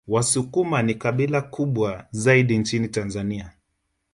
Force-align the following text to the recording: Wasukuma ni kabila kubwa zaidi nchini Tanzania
Wasukuma 0.07 0.83
ni 0.83 0.93
kabila 0.95 1.41
kubwa 1.41 2.07
zaidi 2.11 2.57
nchini 2.57 2.87
Tanzania 2.87 3.51